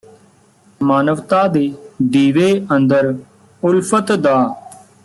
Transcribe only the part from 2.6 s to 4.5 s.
ਅੰਦਰ ਉਲਫ਼ਤ ਦਾ